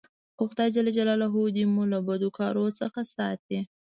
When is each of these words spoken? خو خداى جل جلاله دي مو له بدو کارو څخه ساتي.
خو 0.35 0.43
خداى 0.49 0.69
جل 0.75 0.87
جلاله 0.97 1.27
دي 1.55 1.63
مو 1.73 1.81
له 1.91 1.99
بدو 2.07 2.29
کارو 2.37 2.65
څخه 2.79 3.01
ساتي. 3.15 3.59